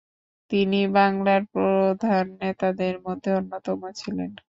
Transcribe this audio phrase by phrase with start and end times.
[0.51, 4.31] তিনি বাংলার প্রধান নেতাদের মধ্যে অন্যতম ছিলেন।